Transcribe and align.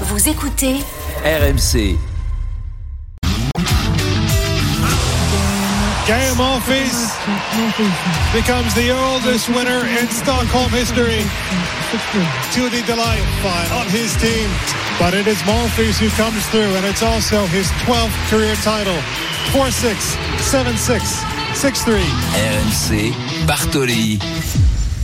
Vous 0.00 0.28
écoutez 0.28 0.76
RMC. 1.24 1.96
Gaël 6.06 6.34
Monfils 6.36 7.12
becomes 8.32 8.74
the 8.74 8.90
oldest 8.90 9.48
winner 9.50 9.86
in 9.86 10.08
Stockholm 10.10 10.68
history. 10.70 11.22
To 12.54 12.68
the 12.70 12.82
delight 12.86 13.22
of 13.70 13.86
his 13.92 14.16
team. 14.16 14.50
But 14.98 15.14
it 15.14 15.28
is 15.28 15.40
Monfils 15.42 15.98
who 15.98 16.10
comes 16.20 16.44
through, 16.48 16.74
and 16.74 16.84
it's 16.84 17.02
also 17.02 17.46
his 17.46 17.68
12th 17.86 18.30
career 18.30 18.56
title. 18.64 18.98
4-6, 19.52 19.94
7-6, 20.38 21.24
6-3. 21.54 22.02
RMC, 22.34 23.14
Bartoli 23.46 24.18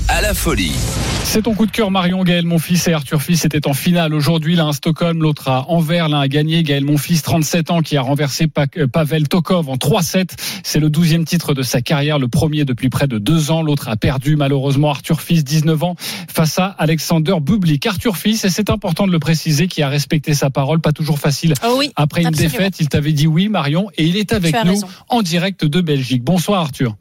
à 0.09 0.21
la 0.21 0.35
folie. 0.35 0.75
C'est 1.25 1.43
ton 1.43 1.55
coup 1.55 1.67
de 1.67 1.71
cœur, 1.71 1.93
Marion 1.93 2.25
Gaël, 2.25 2.45
mon 2.45 2.59
fils 2.59 2.89
et 2.89 2.93
Arthur 2.93 3.23
Fils 3.23 3.45
étaient 3.45 3.69
en 3.69 3.73
finale 3.73 4.15
aujourd'hui. 4.15 4.57
L'un 4.57 4.71
à 4.71 4.73
Stockholm, 4.73 5.23
l'autre 5.23 5.49
à 5.49 5.71
Anvers. 5.71 6.09
L'un 6.09 6.19
a 6.21 6.27
gagné. 6.27 6.65
Gaël, 6.65 6.85
mon 6.85 6.97
fils, 6.99 7.23
37 7.23 7.71
ans, 7.71 7.83
qui 7.83 7.97
a 7.97 8.03
renversé 8.03 8.49
euh, 8.77 8.89
Pavel 8.89 9.29
Tokov 9.29 9.69
en 9.69 9.77
3-7. 9.77 10.31
C'est 10.65 10.81
le 10.81 10.91
douzième 10.91 11.25
titre 11.25 11.55
de 11.55 11.63
sa 11.63 11.83
carrière, 11.83 12.19
le 12.19 12.27
premier 12.27 12.65
depuis 12.65 12.89
près 12.91 13.07
de 13.07 13.19
deux 13.19 13.53
ans. 13.53 13.63
L'autre 13.63 13.89
a 13.89 13.97
perdu, 13.97 14.35
malheureusement, 14.35 14.91
Arthur 14.91 15.21
Fils, 15.21 15.45
19 15.45 15.85
ans, 15.85 15.95
face 15.99 16.59
à 16.59 16.67
Alexander 16.67 17.37
Bublik. 17.41 17.87
Arthur 17.87 18.17
Fils, 18.17 18.45
et 18.45 18.51
c'est 18.51 18.69
important 18.69 19.07
de 19.07 19.13
le 19.13 19.21
préciser, 19.21 19.69
qui 19.69 19.83
a 19.83 19.89
respecté 19.89 20.35
sa 20.35 20.51
parole. 20.51 20.81
Pas 20.81 20.93
toujours 20.93 21.21
facile. 21.21 21.55
Oh 21.65 21.77
oui, 21.79 21.93
Après 21.95 22.23
une 22.23 22.29
absolument. 22.29 22.53
défaite, 22.53 22.81
il 22.81 22.89
t'avait 22.89 23.13
dit 23.13 23.29
oui, 23.29 23.49
Marion, 23.49 23.89
et 23.97 24.05
il 24.05 24.17
est 24.17 24.33
avec 24.33 24.53
nous 24.65 24.71
raison. 24.73 24.89
en 25.09 25.23
direct 25.23 25.65
de 25.65 25.81
Belgique. 25.81 26.25
Bonsoir, 26.25 26.63
Arthur. 26.63 26.97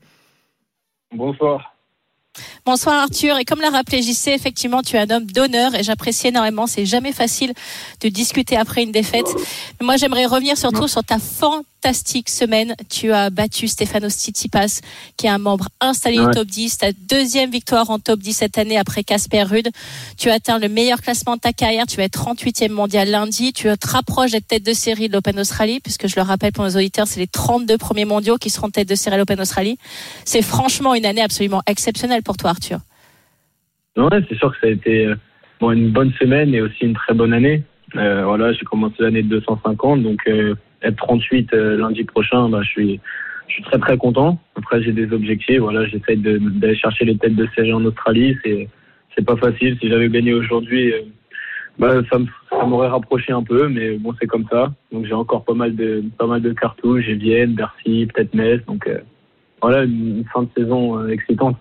Bonsoir. 1.15 1.73
Bonsoir 2.65 2.95
Arthur. 3.01 3.37
Et 3.37 3.45
comme 3.45 3.59
l'a 3.61 3.69
rappelé 3.71 4.01
JC, 4.01 4.27
effectivement, 4.27 4.81
tu 4.83 4.95
es 4.95 4.99
un 4.99 5.09
homme 5.09 5.25
d'honneur 5.25 5.73
et 5.75 5.83
j'apprécie 5.83 6.27
énormément. 6.27 6.67
C'est 6.67 6.85
jamais 6.85 7.11
facile 7.11 7.53
de 8.01 8.09
discuter 8.09 8.55
après 8.55 8.83
une 8.83 8.91
défaite. 8.91 9.25
Mais 9.79 9.85
moi, 9.85 9.97
j'aimerais 9.97 10.25
revenir 10.25 10.57
surtout 10.57 10.87
sur 10.87 11.03
ta 11.03 11.17
fantastique 11.17 12.29
semaine. 12.29 12.75
Tu 12.89 13.11
as 13.11 13.29
battu 13.31 13.67
Stefanos 13.67 14.13
Tsitsipas, 14.13 14.81
qui 15.17 15.25
est 15.25 15.29
un 15.29 15.39
membre 15.39 15.69
installé 15.81 16.17
du 16.17 16.25
Ouais. 16.25 16.33
top 16.33 16.47
10. 16.47 16.77
Ta 16.77 16.91
deuxième 16.91 17.49
victoire 17.49 17.89
en 17.89 17.97
top 17.97 18.19
10 18.19 18.33
cette 18.33 18.57
année 18.59 18.77
après 18.77 19.03
Casper 19.03 19.43
Ruud. 19.43 19.67
Tu 20.17 20.29
as 20.29 20.33
atteint 20.35 20.59
le 20.59 20.69
meilleur 20.69 21.01
classement 21.01 21.35
de 21.35 21.41
ta 21.41 21.53
carrière. 21.53 21.87
Tu 21.87 21.97
vas 21.97 22.03
être 22.03 22.13
38e 22.13 22.69
mondial 22.71 23.09
lundi. 23.09 23.51
Tu 23.53 23.63
te 23.77 23.87
rapproches 23.87 24.31
d'être 24.31 24.45
tête 24.47 24.63
de 24.63 24.73
série 24.73 25.07
de 25.07 25.13
l'Open 25.13 25.39
Australie, 25.39 25.79
puisque 25.79 26.07
je 26.07 26.15
le 26.15 26.21
rappelle 26.21 26.51
pour 26.51 26.63
nos 26.65 26.75
auditeurs, 26.75 27.07
c'est 27.07 27.19
les 27.19 27.27
32 27.27 27.77
premiers 27.79 28.05
mondiaux 28.05 28.37
qui 28.37 28.49
seront 28.51 28.69
tête 28.69 28.87
de 28.87 28.95
série 28.95 29.15
à 29.15 29.17
l'Open 29.17 29.39
Australie. 29.41 29.77
C'est 30.25 30.43
franchement 30.43 30.93
une 30.93 31.05
année 31.07 31.21
absolument 31.21 31.63
exceptionnelle 31.65 32.18
pour 32.21 32.37
toi, 32.37 32.51
Arthur. 32.51 32.79
Ouais, 33.97 34.23
c'est 34.29 34.37
sûr 34.37 34.51
que 34.51 34.59
ça 34.59 34.67
a 34.67 34.69
été 34.69 35.07
euh, 35.07 35.15
une 35.71 35.91
bonne 35.91 36.11
semaine 36.13 36.53
et 36.53 36.61
aussi 36.61 36.85
une 36.85 36.93
très 36.93 37.13
bonne 37.13 37.33
année. 37.33 37.63
Euh, 37.95 38.23
voilà, 38.23 38.53
j'ai 38.53 38.65
commencé 38.65 38.95
l'année 38.99 39.23
de 39.23 39.39
250, 39.39 40.03
donc 40.03 40.19
euh, 40.27 40.55
être 40.83 40.97
38 40.97 41.53
euh, 41.53 41.77
lundi 41.77 42.03
prochain, 42.03 42.49
bah, 42.49 42.61
je 42.61 42.69
suis 42.69 43.01
très 43.63 43.79
très 43.79 43.97
content. 43.97 44.39
Après, 44.55 44.81
j'ai 44.83 44.91
des 44.91 45.11
objectifs. 45.11 45.59
Voilà, 45.59 45.85
j'essaie 45.85 46.15
d'aller 46.15 46.75
chercher 46.75 47.05
les 47.05 47.17
têtes 47.17 47.35
de 47.35 47.47
série 47.55 47.73
en 47.73 47.83
Australie. 47.83 48.37
C'est 48.43 48.69
c'est 49.17 49.25
pas 49.25 49.35
facile. 49.37 49.77
Si 49.81 49.89
j'avais 49.89 50.07
gagné 50.07 50.33
aujourd'hui, 50.33 50.93
bah, 51.79 51.95
ça 52.11 52.19
m'aurait 52.65 52.87
rapproché 52.87 53.33
un 53.33 53.43
peu, 53.43 53.67
mais 53.67 53.97
bon, 53.97 54.13
c'est 54.19 54.27
comme 54.27 54.45
ça. 54.49 54.71
Donc 54.91 55.05
j'ai 55.07 55.13
encore 55.13 55.43
pas 55.43 55.55
mal 55.55 55.75
de 55.75 56.53
cartouches. 56.53 57.05
J'ai 57.05 57.15
Vienne, 57.15 57.53
Bercy, 57.53 58.07
peut-être 58.13 58.33
Metz. 58.35 58.63
Donc 58.67 58.87
voilà, 59.61 59.83
une, 59.83 60.23
fin 60.31 60.43
de 60.43 60.49
saison 60.55 61.07
excitante. 61.09 61.57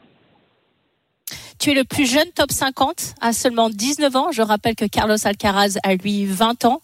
Tu 1.58 1.70
es 1.70 1.74
le 1.74 1.82
plus 1.82 2.08
jeune 2.08 2.28
top 2.36 2.52
50 2.52 3.14
à 3.20 3.32
seulement 3.32 3.68
19 3.68 4.14
ans. 4.14 4.30
Je 4.30 4.42
rappelle 4.42 4.76
que 4.76 4.84
Carlos 4.84 5.16
Alcaraz 5.24 5.76
a 5.82 5.96
lui 5.96 6.24
20 6.24 6.64
ans. 6.64 6.80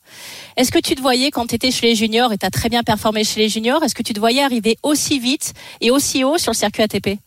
Est-ce 0.56 0.72
que 0.72 0.80
tu 0.80 0.96
te 0.96 1.00
voyais 1.00 1.30
quand 1.30 1.46
tu 1.46 1.54
étais 1.54 1.70
chez 1.70 1.86
les 1.86 1.94
juniors 1.94 2.32
et 2.32 2.38
tu 2.38 2.46
as 2.46 2.50
très 2.50 2.68
bien 2.68 2.82
performé 2.82 3.22
chez 3.22 3.40
les 3.40 3.48
juniors 3.48 3.84
Est-ce 3.84 3.94
que 3.94 4.02
tu 4.02 4.12
te 4.12 4.18
voyais 4.18 4.42
arriver 4.42 4.76
aussi 4.82 5.20
vite 5.20 5.54
et 5.80 5.92
aussi 5.92 6.24
haut 6.24 6.38
sur 6.38 6.50
le 6.50 6.56
circuit 6.56 6.82
ATP 6.82 7.20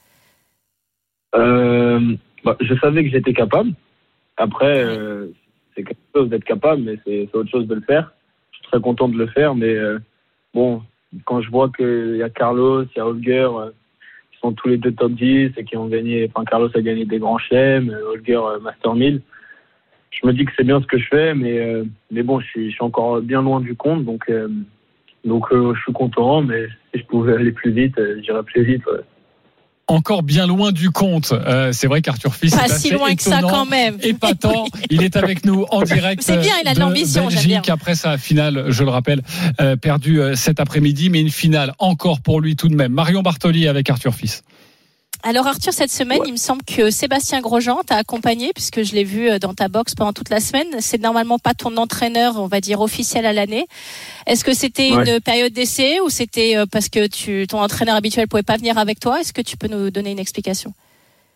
Euh, 1.36 2.16
bah, 2.44 2.57
je 2.59 2.75
savais 2.80 3.06
que 3.06 3.12
j'étais 3.12 3.34
capable. 3.34 3.72
Après, 4.36 4.84
euh, 4.84 5.28
c'est 5.74 5.84
quelque 5.84 6.00
chose 6.13 6.30
d'être 6.30 6.44
capable, 6.44 6.81
mais 6.81 7.00
c'est 7.06 7.34
autre 7.34 7.50
chose 7.50 7.68
de 7.68 7.75
le 7.75 7.81
faire. 7.81 8.12
Je 8.52 8.57
suis 8.57 8.68
très 8.68 8.81
content 8.81 9.07
de 9.07 9.18
le 9.18 9.28
faire, 9.28 9.56
mais 9.56 9.74
euh, 9.74 10.00
bon, 10.53 10.84
quand 11.24 11.41
je 11.41 11.50
vois 11.50 11.69
qu'il 11.69 12.18
y 12.18 12.24
a 12.24 12.30
Carlos, 12.30 12.84
il 12.84 12.97
y 12.97 13.00
a 13.00 13.07
Holger, 13.07 13.50
qui 14.38 14.42
sont 14.42 14.53
tous 14.53 14.70
les 14.70 14.78
deux 14.78 14.92
top 14.92 15.14
10 15.14 15.52
et 15.58 15.64
qui 15.64 15.78
ont 15.78 15.88
gagné, 15.88 16.30
enfin 16.30 16.46
Carlos 16.46 16.70
a 16.74 16.81
gagné 16.81 17.06
des 17.06 17.20
grands 17.20 17.38
chelems, 17.38 17.90
euh, 17.90 18.12
Holger 18.12 18.36
euh, 18.36 18.59
Master 18.59 18.94
1000. 18.94 19.22
Je 20.12 20.28
me 20.28 20.34
dis 20.34 20.46
que 20.46 20.52
c'est 20.56 20.64
bien 20.64 20.81
ce 20.81 20.88
que 20.88 20.98
je 20.98 21.08
fais, 21.08 21.34
mais, 21.34 21.59
euh, 21.59 21.84
mais 22.12 22.24
bon, 22.24 22.40
je 22.40 22.48
suis, 22.48 22.75
encore 22.80 23.22
bien 23.22 23.42
loin 23.42 23.59
du 23.59 23.75
compte, 23.75 24.06
donc, 24.06 24.31
donc 25.25 25.48
je 25.52 25.80
suis 25.81 25.94
content, 25.94 26.42
mais 26.42 26.68
si 26.94 27.02
je 27.02 27.06
pouvais 27.06 27.34
aller 27.34 27.52
plus 27.52 27.72
vite, 27.72 28.00
j'irais 28.24 28.44
plus 28.44 28.64
vite. 28.64 28.84
Encore 29.90 30.22
bien 30.22 30.46
loin 30.46 30.74
du 30.74 30.92
compte. 30.92 31.31
Euh, 31.31 31.72
c'est 31.72 31.88
vrai 31.88 32.02
qu'Arthur 32.02 32.36
Fils 32.36 32.53
Pas 32.53 32.66
est 32.66 32.68
si 32.68 32.74
assez 32.74 32.90
loin 32.92 33.16
que 33.16 33.24
ça 33.24 33.40
quand 33.42 33.66
même. 33.66 33.98
épatant. 34.02 34.68
Il 34.90 35.02
est 35.02 35.16
avec 35.16 35.46
nous 35.46 35.66
en 35.70 35.81
direct. 35.81 36.22
C'est 36.24 36.38
bien, 36.38 36.53
il 36.62 36.68
a 36.68 36.74
de 36.74 36.80
l'ambition, 36.80 37.30
j'aime 37.30 37.42
Belgique 37.42 37.70
après 37.70 37.96
sa 37.96 38.18
finale, 38.18 38.66
je 38.68 38.84
le 38.84 38.90
rappelle, 38.90 39.22
euh, 39.62 39.78
perdue 39.78 40.20
euh, 40.20 40.36
cet 40.36 40.59
après-midi, 40.59 41.09
mais 41.09 41.22
une 41.22 41.30
finale 41.30 41.74
encore 41.80 42.20
pour 42.20 42.42
lui 42.42 42.56
tout 42.58 42.68
de 42.68 42.75
même. 42.75 42.92
Marion 42.92 43.22
Bartoli 43.22 43.68
avec 43.68 43.90
Arthur 43.90 44.14
Fils. 44.14 44.44
Alors 45.23 45.47
Arthur, 45.47 45.73
cette 45.73 45.91
semaine, 45.91 46.22
il 46.25 46.31
me 46.31 46.38
semble 46.38 46.61
que 46.63 46.89
Sébastien 46.89 47.41
Grosjean 47.41 47.81
t'a 47.85 47.95
accompagné 47.95 48.51
puisque 48.53 48.83
je 48.83 48.94
l'ai 48.94 49.03
vu 49.03 49.29
euh, 49.29 49.39
dans 49.39 49.53
ta 49.53 49.67
box 49.67 49.94
pendant 49.95 50.13
toute 50.13 50.29
la 50.29 50.39
semaine. 50.39 50.67
C'est 50.79 51.01
normalement 51.01 51.39
pas 51.39 51.53
ton 51.53 51.75
entraîneur, 51.78 52.35
on 52.38 52.47
va 52.47 52.61
dire 52.61 52.79
officiel 52.81 53.25
à 53.25 53.33
l'année. 53.33 53.66
Est-ce 54.25 54.44
que 54.45 54.53
c'était 54.53 54.94
Ouais. 54.94 55.16
une 55.16 55.19
période 55.19 55.51
d'essai 55.51 56.00
ou 56.01 56.09
c'était 56.09 56.56
euh, 56.56 56.66
parce 56.72 56.88
que 56.88 57.07
tu, 57.07 57.45
ton 57.47 57.59
entraîneur 57.59 57.95
habituel 57.95 58.27
pouvait 58.27 58.44
pas 58.44 58.57
venir 58.57 58.77
avec 58.77 59.00
toi? 59.00 59.19
Est-ce 59.19 59.33
que 59.33 59.41
tu 59.41 59.57
peux 59.57 59.67
nous 59.67 59.89
donner 59.89 60.11
une 60.11 60.19
explication? 60.19 60.73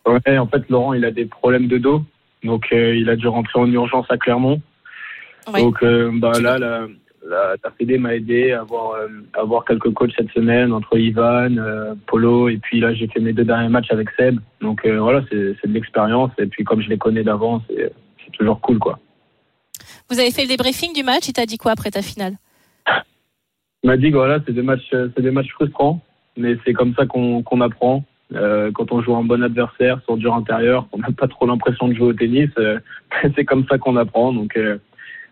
Ouais, 0.06 0.38
en 0.38 0.48
fait, 0.48 0.64
Laurent, 0.70 0.94
il 0.94 1.04
a 1.04 1.12
des 1.12 1.26
problèmes 1.26 1.68
de 1.68 1.78
dos. 1.78 2.04
Donc, 2.44 2.66
euh, 2.72 2.96
il 2.96 3.10
a 3.10 3.16
dû 3.16 3.28
rentrer 3.28 3.60
en 3.60 3.70
urgence 3.72 4.06
à 4.10 4.18
Clermont. 4.18 4.62
Ouais. 5.52 5.62
Donc, 5.62 5.84
euh, 5.84 6.10
bah, 6.14 6.32
là, 6.40 6.58
la, 6.58 6.88
la, 7.32 7.72
Fédé 7.78 7.98
m'a 7.98 8.16
aidé 8.16 8.52
à 8.52 8.62
avoir, 8.62 8.92
euh, 8.94 9.08
à 9.34 9.42
avoir 9.42 9.66
quelques 9.66 9.92
coachs 9.94 10.12
cette 10.18 10.32
semaine 10.32 10.74
entre 10.74 10.98
Ivan, 10.98 11.58
euh, 11.58 11.96
Polo, 12.06 12.50
et 12.50 12.58
puis 12.58 12.80
là, 12.80 12.94
j'ai 12.94 13.08
fait 13.08 13.20
mes 13.20 13.34
deux 13.34 13.46
derniers 13.46 13.70
matchs 13.70 13.92
avec 13.92 14.10
Seb. 14.18 14.40
Donc, 14.62 14.86
euh, 14.86 15.00
voilà, 15.00 15.24
c'est 15.30 15.38
de 15.38 15.74
l'expérience. 15.74 16.32
Et 16.38 16.46
puis, 16.46 16.64
comme 16.64 16.82
je 16.82 16.90
les 16.90 16.98
connais 16.98 17.24
d'avance, 17.24 17.64
c'est 17.70 18.32
toujours 18.34 18.60
cool, 18.62 18.80
quoi. 18.80 19.00
Vous 20.10 20.20
avez 20.20 20.32
fait 20.32 20.44
le 20.44 20.50
débriefing 20.50 20.94
du 20.94 21.04
match, 21.04 21.28
il 21.28 21.34
t'a 21.34 21.46
dit 21.46 21.58
quoi 21.58 21.72
après 21.72 21.92
ta 21.92 22.02
finale? 22.02 22.34
Il 23.84 23.88
m'a 23.88 23.98
dit 23.98 24.12
que 24.12 24.18
voilà, 24.18 24.40
c'est 24.46 24.54
des 24.54 24.62
matchs, 24.62 24.90
c'est 24.92 25.22
des 25.22 25.32
matchs 25.32 25.52
frustrants, 25.54 26.02
mais 26.38 26.56
c'est 26.64 26.74
comme 26.74 26.94
ça 26.94 27.06
qu'on 27.06 27.62
apprend. 27.62 28.04
Quand 28.30 28.92
on 28.92 29.02
joue 29.02 29.16
un 29.16 29.24
bon 29.24 29.42
adversaire 29.42 30.00
sur 30.04 30.18
dur 30.18 30.36
intérieur, 30.36 30.88
on 30.92 31.00
n'a 31.00 31.12
pas 31.12 31.28
trop 31.28 31.48
l'impression 31.48 31.88
de 31.88 31.96
jouer 31.96 32.08
au 32.08 32.14
tennis. 32.14 32.50
c'est 33.36 33.46
comme 33.46 33.66
ça 33.68 33.78
qu'on 33.78 33.96
apprend. 33.96 34.34
Donc, 34.34 34.56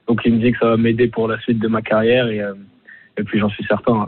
donc 0.09 0.19
il 0.25 0.33
me 0.33 0.39
dit 0.43 0.51
que 0.51 0.57
ça 0.59 0.69
va 0.71 0.77
m'aider 0.77 1.07
pour 1.07 1.27
la 1.29 1.39
suite 1.39 1.59
de 1.59 1.67
ma 1.69 1.81
carrière 1.81 2.27
et, 2.27 2.41
euh, 2.41 2.53
et 3.17 3.23
puis 3.23 3.39
j'en 3.39 3.49
suis 3.49 3.63
certain. 3.65 3.93
hein. 3.93 4.07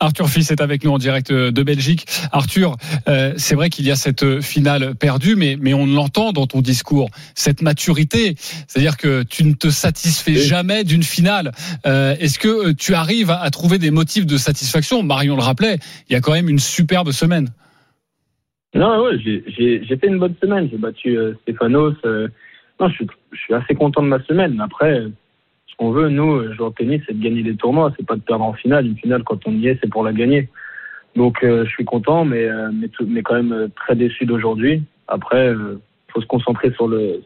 Arthur 0.00 0.28
Fils 0.28 0.50
est 0.50 0.60
avec 0.60 0.82
nous 0.82 0.90
en 0.90 0.98
direct 0.98 1.30
euh, 1.30 1.52
de 1.52 1.62
Belgique. 1.62 2.06
Arthur, 2.32 2.76
euh, 3.06 3.34
c'est 3.36 3.54
vrai 3.54 3.70
qu'il 3.70 3.86
y 3.86 3.90
a 3.92 3.94
cette 3.94 4.40
finale 4.40 4.96
perdue, 4.96 5.36
mais, 5.36 5.56
mais 5.60 5.74
on 5.74 5.86
l'entend 5.86 6.32
dans 6.32 6.48
ton 6.48 6.60
discours, 6.60 7.08
cette 7.36 7.62
maturité. 7.62 8.34
C'est-à-dire 8.66 8.96
que 8.96 9.22
tu 9.22 9.44
ne 9.44 9.52
te 9.54 9.68
satisfais 9.70 10.34
jamais 10.34 10.82
d'une 10.82 11.04
finale. 11.04 11.52
Euh, 11.86 12.16
Est-ce 12.18 12.40
que 12.40 12.72
tu 12.72 12.94
arrives 12.94 13.30
à, 13.30 13.42
à 13.42 13.50
trouver 13.50 13.78
des 13.78 13.92
motifs 13.92 14.26
de 14.26 14.36
satisfaction? 14.38 15.04
Marion 15.04 15.36
le 15.36 15.42
rappelait, 15.42 15.76
il 16.08 16.14
y 16.14 16.16
a 16.16 16.20
quand 16.20 16.32
même 16.32 16.48
une 16.48 16.58
superbe 16.58 17.12
semaine. 17.12 17.50
Non, 18.74 19.04
ouais, 19.04 19.18
j'ai- 19.22 19.44
fait 19.96 20.06
une 20.08 20.18
bonne 20.18 20.34
semaine. 20.42 20.68
J'ai 20.68 20.78
battu 20.78 21.16
euh, 21.16 21.34
Stéphanos. 21.42 21.94
non, 22.80 22.88
je 22.88 22.94
suis, 22.94 23.06
je 23.32 23.38
suis 23.38 23.54
assez 23.54 23.74
content 23.76 24.02
de 24.02 24.08
ma 24.08 24.20
semaine. 24.24 24.60
Après, 24.60 25.02
qu'on 25.82 25.90
veut, 25.90 26.08
nous, 26.10 26.36
euh, 26.36 26.52
jouer 26.54 26.66
au 26.66 26.70
tennis, 26.70 27.02
c'est 27.06 27.18
de 27.18 27.22
gagner 27.22 27.42
des 27.42 27.56
tournois. 27.56 27.92
C'est 27.96 28.06
pas 28.06 28.14
de 28.14 28.20
perdre 28.20 28.44
en 28.44 28.52
finale. 28.52 28.86
Une 28.86 28.96
finale, 28.96 29.24
quand 29.24 29.40
on 29.46 29.52
y 29.52 29.66
est, 29.66 29.78
c'est 29.82 29.90
pour 29.90 30.04
la 30.04 30.12
gagner. 30.12 30.48
Donc, 31.16 31.42
euh, 31.42 31.64
je 31.64 31.70
suis 31.70 31.84
content, 31.84 32.24
mais, 32.24 32.44
euh, 32.44 32.70
mais, 32.72 33.22
quand 33.22 33.34
même 33.34 33.52
euh, 33.52 33.68
très 33.74 33.96
déçu 33.96 34.24
d'aujourd'hui. 34.24 34.82
Après, 35.08 35.50
il 35.50 35.78
faut 36.12 36.20
se 36.20 36.26
concentrer 36.26 36.70
sur 36.72 36.86
le 36.86 37.22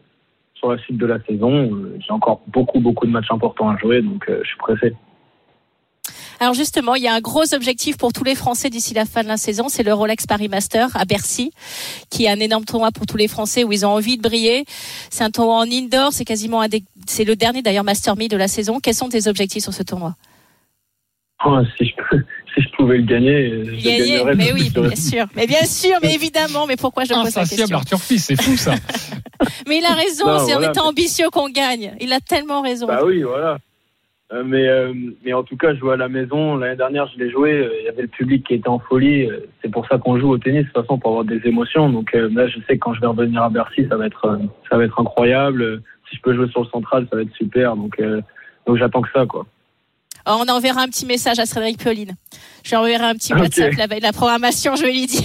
sur 0.54 0.72
la 0.72 0.78
suite 0.78 0.96
de 0.96 1.04
la 1.04 1.20
saison. 1.24 1.70
J'ai 1.98 2.12
encore 2.12 2.40
beaucoup, 2.46 2.80
beaucoup 2.80 3.04
de 3.04 3.10
matchs 3.10 3.30
importants 3.30 3.68
à 3.68 3.76
jouer, 3.76 4.00
donc 4.00 4.24
je 4.26 4.48
suis 4.48 4.56
pressé. 4.56 4.94
Alors 6.40 6.54
justement, 6.54 6.94
il 6.94 7.02
y 7.02 7.08
a 7.08 7.14
un 7.14 7.20
gros 7.20 7.54
objectif 7.54 7.96
pour 7.96 8.12
tous 8.12 8.24
les 8.24 8.34
Français 8.34 8.68
d'ici 8.70 8.92
la 8.94 9.04
fin 9.06 9.22
de 9.22 9.28
la 9.28 9.36
saison, 9.36 9.68
c'est 9.68 9.82
le 9.82 9.94
Rolex 9.94 10.26
Paris 10.26 10.48
Master 10.48 10.88
à 10.94 11.04
Bercy, 11.04 11.50
qui 12.10 12.24
est 12.24 12.28
un 12.28 12.40
énorme 12.40 12.64
tournoi 12.64 12.92
pour 12.92 13.06
tous 13.06 13.16
les 13.16 13.28
Français 13.28 13.64
où 13.64 13.72
ils 13.72 13.86
ont 13.86 13.90
envie 13.90 14.16
de 14.18 14.22
briller. 14.22 14.64
C'est 15.10 15.24
un 15.24 15.30
tournoi 15.30 15.56
en 15.56 15.70
indoor, 15.70 16.12
c'est 16.12 16.24
quasiment 16.26 16.60
un 16.60 16.68
des, 16.68 16.82
c'est 17.06 17.24
le 17.24 17.36
dernier 17.36 17.62
d'ailleurs 17.62 17.84
Master 17.84 18.16
1000 18.16 18.28
de 18.28 18.36
la 18.36 18.48
saison. 18.48 18.80
Quels 18.80 18.94
sont 18.94 19.08
tes 19.08 19.28
objectifs 19.28 19.62
sur 19.62 19.72
ce 19.72 19.82
tournoi? 19.82 20.14
Oh, 21.44 21.58
si, 21.78 21.86
je, 21.86 22.16
si 22.54 22.62
je 22.62 22.76
pouvais 22.76 22.96
le 22.98 23.04
gagner, 23.04 23.50
je 23.64 23.70
Gagner, 23.84 24.08
gagnerais. 24.18 24.34
mais 24.36 24.52
oui, 24.52 24.70
bien 24.70 24.94
sûr. 24.96 25.26
Mais 25.36 25.46
bien 25.46 25.64
sûr, 25.66 25.92
mais 26.02 26.14
évidemment. 26.14 26.66
Mais 26.66 26.76
pourquoi 26.76 27.04
je 27.04 27.10
pose 27.10 27.18
la 27.18 27.28
Insatiable 27.28 27.58
question? 27.60 27.76
Arthur 27.76 28.00
Fils, 28.00 28.24
c'est 28.24 28.40
fou 28.40 28.56
ça. 28.56 28.74
Mais 29.68 29.78
il 29.78 29.84
a 29.84 29.92
raison, 29.92 30.26
Non, 30.26 30.38
c'est 30.46 30.54
en 30.54 30.58
voilà, 30.58 30.70
étant 30.72 30.84
mais- 30.84 30.88
ambitieux 30.88 31.28
qu'on 31.30 31.50
gagne. 31.50 31.94
Il 32.00 32.10
a 32.14 32.20
tellement 32.20 32.62
raison. 32.62 32.86
Bah 32.86 33.00
oui, 33.04 33.22
voilà. 33.22 33.58
Euh, 34.32 34.42
mais, 34.44 34.66
euh, 34.68 34.92
mais 35.24 35.32
en 35.32 35.44
tout 35.44 35.56
cas, 35.56 35.74
jouais 35.74 35.92
à 35.94 35.96
la 35.96 36.08
maison. 36.08 36.56
L'année 36.56 36.76
dernière, 36.76 37.06
je 37.14 37.18
l'ai 37.18 37.30
joué. 37.30 37.52
euh, 37.52 37.70
Il 37.80 37.84
y 37.84 37.88
avait 37.88 38.02
le 38.02 38.08
public 38.08 38.44
qui 38.46 38.54
était 38.54 38.68
en 38.68 38.80
folie. 38.80 39.30
Euh, 39.30 39.46
C'est 39.62 39.70
pour 39.70 39.86
ça 39.86 39.98
qu'on 39.98 40.18
joue 40.18 40.30
au 40.30 40.38
tennis, 40.38 40.62
de 40.62 40.66
toute 40.66 40.82
façon, 40.82 40.98
pour 40.98 41.10
avoir 41.12 41.24
des 41.24 41.40
émotions. 41.46 41.88
Donc 41.90 42.12
là, 42.12 42.48
je 42.48 42.58
sais 42.66 42.74
que 42.74 42.80
quand 42.80 42.94
je 42.94 43.00
vais 43.00 43.06
revenir 43.06 43.42
à 43.42 43.50
Bercy, 43.50 43.86
ça 43.88 43.96
va 43.96 44.06
être, 44.06 44.38
ça 44.68 44.76
va 44.76 44.84
être 44.84 45.00
incroyable. 45.00 45.82
Si 46.10 46.16
je 46.16 46.22
peux 46.22 46.34
jouer 46.34 46.48
sur 46.48 46.62
le 46.62 46.68
central, 46.68 47.06
ça 47.10 47.16
va 47.16 47.22
être 47.22 47.34
super. 47.34 47.76
Donc, 47.76 48.00
donc 48.66 48.76
j'attends 48.76 49.02
que 49.02 49.10
ça, 49.12 49.26
quoi. 49.26 49.46
Oh, 50.26 50.42
on 50.44 50.48
enverra 50.48 50.82
un 50.82 50.88
petit 50.88 51.06
message 51.06 51.38
à 51.38 51.46
Cédric 51.46 51.82
Pauline. 51.82 52.16
Je 52.64 52.70
lui 52.70 52.76
enverrai 52.76 53.04
un 53.04 53.14
petit 53.14 53.32
Ok. 53.32 53.40
WhatsApp 53.40 53.74
la 53.74 53.86
veille 53.86 54.00
de 54.00 54.04
la 54.04 54.12
programmation, 54.12 54.74
je 54.74 54.82
vais 54.82 54.92
lui 54.92 55.06
dire. 55.06 55.22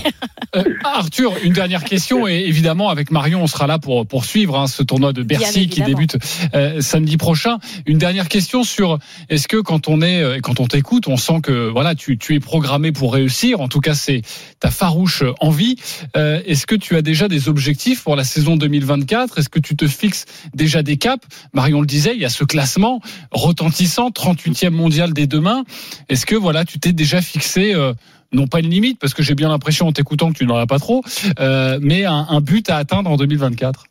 Euh, 0.55 0.63
Arthur, 0.83 1.33
une 1.43 1.53
dernière 1.53 1.83
question 1.83 2.27
et 2.27 2.43
évidemment 2.45 2.89
avec 2.89 3.09
Marion, 3.09 3.41
on 3.41 3.47
sera 3.47 3.65
là 3.65 3.79
pour 3.79 4.05
poursuivre 4.05 4.59
hein, 4.59 4.67
ce 4.67 4.83
tournoi 4.83 5.11
de 5.11 5.23
Bercy 5.23 5.69
qui 5.69 5.81
débute 5.81 6.17
euh, 6.53 6.81
samedi 6.81 7.17
prochain. 7.17 7.57
Une 7.87 7.97
dernière 7.97 8.27
question 8.27 8.63
sur 8.63 8.99
est-ce 9.29 9.47
que 9.47 9.57
quand 9.57 9.87
on 9.87 10.01
est 10.01 10.21
euh, 10.21 10.39
quand 10.39 10.59
on 10.59 10.67
t'écoute, 10.67 11.07
on 11.07 11.17
sent 11.17 11.39
que 11.41 11.69
voilà 11.69 11.95
tu, 11.95 12.17
tu 12.17 12.35
es 12.35 12.39
programmé 12.39 12.91
pour 12.91 13.13
réussir. 13.13 13.61
En 13.61 13.69
tout 13.69 13.79
cas, 13.79 13.95
c'est 13.95 14.21
ta 14.59 14.69
farouche 14.69 15.23
envie. 15.39 15.77
Euh, 16.17 16.41
est-ce 16.45 16.67
que 16.67 16.75
tu 16.75 16.95
as 16.95 17.01
déjà 17.01 17.27
des 17.27 17.49
objectifs 17.49 18.03
pour 18.03 18.15
la 18.15 18.23
saison 18.23 18.55
2024 18.55 19.39
Est-ce 19.39 19.49
que 19.49 19.59
tu 19.59 19.75
te 19.75 19.87
fixes 19.87 20.25
déjà 20.53 20.83
des 20.83 20.97
caps? 20.97 21.25
Marion 21.53 21.81
le 21.81 21.87
disait, 21.87 22.13
il 22.13 22.21
y 22.21 22.25
a 22.25 22.29
ce 22.29 22.43
classement 22.43 23.01
retentissant, 23.31 24.09
38e 24.09 24.69
mondial 24.69 24.90
dès 25.13 25.27
demain. 25.27 25.63
Est-ce 26.09 26.25
que 26.25 26.35
voilà 26.35 26.65
tu 26.65 26.79
t'es 26.79 26.93
déjà 26.93 27.21
fixé 27.21 27.73
euh, 27.73 27.93
non 28.33 28.47
pas 28.47 28.59
une 28.59 28.69
limite, 28.69 28.99
parce 28.99 29.13
que 29.13 29.23
j'ai 29.23 29.35
bien 29.35 29.49
l'impression 29.49 29.87
en 29.87 29.91
t'écoutant 29.91 30.31
que 30.31 30.37
tu 30.37 30.45
n'en 30.45 30.55
as 30.55 30.67
pas 30.67 30.79
trop, 30.79 31.03
euh, 31.39 31.79
mais 31.81 32.05
un, 32.05 32.25
un 32.29 32.39
but 32.39 32.69
à 32.69 32.77
atteindre 32.77 33.09
en 33.09 33.17
2024. 33.17 33.85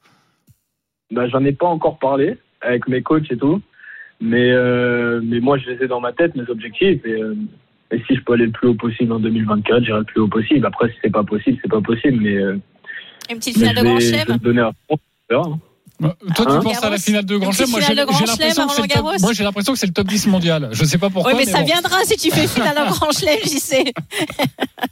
Bah, 1.10 1.28
j'en 1.28 1.44
ai 1.44 1.52
pas 1.52 1.66
encore 1.66 1.98
parlé 1.98 2.38
avec 2.62 2.88
mes 2.88 3.02
coachs 3.02 3.30
et 3.30 3.36
tout. 3.36 3.60
Mais, 4.20 4.50
euh, 4.50 5.20
mais 5.24 5.40
moi, 5.40 5.58
je 5.58 5.70
les 5.70 5.84
ai 5.84 5.88
dans 5.88 6.00
ma 6.00 6.12
tête, 6.12 6.34
mes 6.36 6.48
objectifs. 6.48 7.04
Et, 7.04 7.12
euh, 7.12 7.34
et 7.90 8.02
si 8.06 8.14
je 8.14 8.20
peux 8.20 8.34
aller 8.34 8.46
le 8.46 8.52
plus 8.52 8.68
haut 8.68 8.74
possible 8.74 9.12
en 9.12 9.18
2024, 9.18 9.84
j'irai 9.84 9.98
le 9.98 10.04
plus 10.04 10.20
haut 10.20 10.28
possible. 10.28 10.66
Après, 10.66 10.88
si 10.90 10.94
c'est 11.02 11.10
pas 11.10 11.24
possible, 11.24 11.58
c'est 11.62 11.70
pas 11.70 11.80
possible. 11.80 12.18
Mais, 12.20 12.36
euh, 12.36 12.58
Une 13.30 13.38
petite 13.38 13.56
finale 13.56 13.76
de 13.76 13.82
Grand 13.82 14.00
Chelem? 14.00 14.38
Euh, 16.02 16.08
Toi, 16.34 16.46
tu 16.46 16.52
Hein 16.52 16.60
penses 16.62 16.82
à 16.82 16.90
la 16.90 16.98
finale 16.98 17.24
de 17.24 17.36
Grand 17.36 17.52
Chelem? 17.52 17.70
Moi, 17.70 17.80
j'ai 17.80 17.94
l'impression 17.94 18.26
que 18.26 18.32
c'est 18.36 18.48
le 18.48 18.54
top. 18.54 18.58
à 18.58 18.72
Roland-Garros 18.72 19.18
Moi, 19.20 19.32
j'ai 19.32 19.44
l'impression 19.44 19.72
que 19.72 19.78
c'est 19.78 19.86
le 19.86 19.92
top 19.92 20.06
10 20.06 20.26
mondial. 20.28 20.68
Je 20.72 20.84
sais 20.84 20.98
pas 20.98 21.10
pourquoi. 21.10 21.32
Oui, 21.32 21.38
mais, 21.44 21.50
ça 21.50 21.60
bon. 21.60 21.66
viendra 21.66 21.96
si 22.04 22.16
tu 22.16 22.30
fais 22.30 22.46
finale 22.46 22.78
en 22.78 22.90
Grand 22.90 23.12
Chelem, 23.12 23.38
j'y 23.44 23.60
sais. 23.60 23.84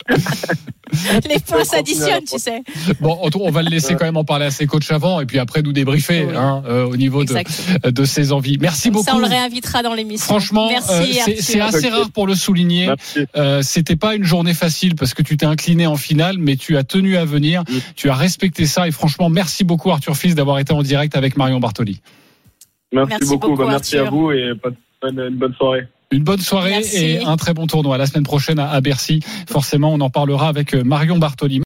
Les 1.28 1.38
points 1.40 1.64
s'additionnent, 1.64 2.24
tu 2.24 2.38
sais. 2.38 2.62
Bon, 3.00 3.18
on 3.22 3.30
on 3.40 3.50
va 3.50 3.62
le 3.62 3.70
laisser 3.70 3.94
quand 3.94 4.04
même 4.04 4.16
en 4.16 4.24
parler 4.24 4.46
à 4.46 4.50
ses 4.50 4.66
coachs 4.66 4.90
avant, 4.90 5.20
et 5.20 5.26
puis 5.26 5.38
après 5.38 5.62
nous 5.62 5.72
débriefer 5.72 6.24
Oui. 6.28 6.36
hein, 6.36 6.62
euh, 6.66 6.86
au 6.86 6.96
niveau 6.96 7.24
de, 7.24 8.04
ses 8.04 8.32
envies. 8.32 8.58
Merci 8.60 8.90
Comme 8.90 9.02
ça, 9.02 9.12
beaucoup. 9.12 9.24
on 9.24 9.28
le 9.28 9.32
réinvitera 9.32 9.82
dans 9.82 9.94
l'émission. 9.94 10.26
Franchement, 10.26 10.70
euh, 10.70 11.04
c'est 11.38 11.60
assez 11.60 11.88
rare 11.88 12.10
pour 12.10 12.26
le 12.26 12.34
souligner. 12.34 12.90
Euh, 13.36 13.62
C'était 13.62 13.96
pas 13.96 14.14
une 14.14 14.24
journée 14.24 14.54
facile 14.54 14.94
parce 14.94 15.14
que 15.14 15.22
tu 15.22 15.36
t'es 15.36 15.46
incliné 15.46 15.86
en 15.86 15.96
finale, 15.96 16.36
mais 16.38 16.56
tu 16.56 16.76
as 16.76 16.84
tenu 16.84 17.16
à 17.16 17.24
venir. 17.24 17.62
Tu 17.96 18.10
as 18.10 18.14
respecté 18.14 18.66
ça 18.66 18.88
et 18.88 18.90
franchement, 18.90 19.28
merci 19.28 19.64
beaucoup 19.64 19.90
Arthur 19.90 20.16
Fils 20.16 20.34
d'avoir 20.34 20.58
été 20.58 20.72
en 20.72 20.82
direct 20.82 21.16
avec 21.16 21.36
Marion 21.36 21.60
Bartoli. 21.60 22.00
Merci, 22.92 23.10
Merci 23.10 23.26
beaucoup. 23.26 23.48
beaucoup, 23.50 23.62
Bah, 23.64 23.68
merci 23.70 23.98
à 23.98 24.04
vous 24.04 24.32
et 24.32 24.52
une 25.02 25.36
bonne 25.36 25.54
soirée. 25.54 25.86
Une 26.10 26.24
bonne 26.24 26.40
soirée 26.40 26.70
Merci. 26.70 26.96
et 26.96 27.22
un 27.22 27.36
très 27.36 27.52
bon 27.52 27.66
tournoi 27.66 27.98
la 27.98 28.06
semaine 28.06 28.24
prochaine 28.24 28.58
à 28.58 28.70
à 28.70 28.80
Bercy. 28.80 29.20
Forcément, 29.50 29.92
on 29.92 30.00
en 30.00 30.08
parlera 30.08 30.48
avec 30.48 30.74
euh, 30.74 30.82
Marion 30.82 31.18
Bartoli. 31.18 31.56